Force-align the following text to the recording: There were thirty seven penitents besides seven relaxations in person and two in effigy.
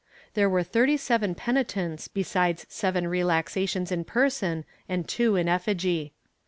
There 0.33 0.49
were 0.49 0.63
thirty 0.63 0.97
seven 0.97 1.35
penitents 1.35 2.07
besides 2.07 2.65
seven 2.69 3.07
relaxations 3.07 3.91
in 3.91 4.03
person 4.03 4.65
and 4.89 5.07
two 5.07 5.35
in 5.35 5.47
effigy. 5.47 6.11